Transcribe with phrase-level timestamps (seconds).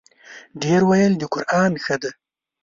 [0.31, 2.11] ـ ډېر ویل د قران ښه دی.